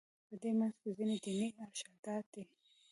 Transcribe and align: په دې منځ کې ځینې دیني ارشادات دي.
په 0.27 0.33
دې 0.41 0.51
منځ 0.59 0.75
کې 0.81 0.89
ځینې 0.97 1.15
دیني 1.23 1.49
ارشادات 1.65 2.25
دي. 2.33 2.43